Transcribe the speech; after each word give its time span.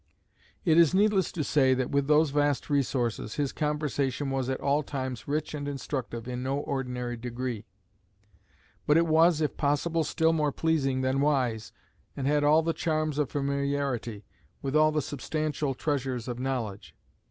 It 0.65 0.79
is 0.79 0.95
needless 0.95 1.31
to 1.33 1.43
say, 1.43 1.75
that, 1.75 1.91
with 1.91 2.07
those 2.07 2.31
vast 2.31 2.71
resources, 2.71 3.35
his 3.35 3.51
conversation 3.53 4.31
was 4.31 4.49
at 4.49 4.59
all 4.59 4.81
times 4.81 5.27
rich 5.27 5.53
and 5.53 5.67
instructive 5.67 6.27
in 6.27 6.41
no 6.41 6.57
ordinary 6.57 7.15
degree; 7.15 7.65
but 8.87 8.97
it 8.97 9.05
was, 9.05 9.41
if 9.41 9.57
possible, 9.57 10.03
still 10.03 10.33
more 10.33 10.51
pleasing 10.51 11.01
than 11.01 11.21
wise, 11.21 11.71
and 12.17 12.25
had 12.25 12.43
all 12.43 12.63
the 12.63 12.73
charms 12.73 13.19
of 13.19 13.29
familiarity, 13.29 14.25
with 14.63 14.75
all 14.75 14.91
the 14.91 15.03
substantial 15.03 15.75
treasures 15.75 16.27
of 16.27 16.39
knowledge. 16.39 16.95